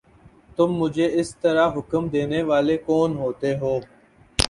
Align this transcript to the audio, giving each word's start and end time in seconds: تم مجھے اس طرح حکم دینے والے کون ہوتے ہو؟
تم 0.55 0.73
مجھے 0.73 1.07
اس 1.13 1.35
طرح 1.35 1.69
حکم 1.77 2.07
دینے 2.07 2.41
والے 2.43 2.77
کون 2.77 3.15
ہوتے 3.17 3.57
ہو؟ 3.57 3.79